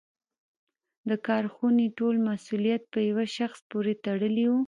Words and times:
د 1.09 1.11
کارخونې 1.27 1.85
ټول 1.97 2.15
مسوولیت 2.27 2.83
په 2.93 2.99
یوه 3.09 3.25
شخص 3.37 3.59
پورې 3.71 3.93
تړلی 4.05 4.45
و. 4.49 4.53